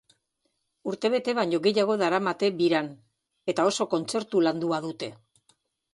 Urtebete 0.91 1.35
baino 1.39 1.59
gehiago 1.67 1.97
daramate 2.03 2.51
biran 2.63 2.89
eta 3.55 3.67
oso 3.73 3.91
kontzertu 3.95 4.43
landua 4.49 4.85
dute. 4.91 5.15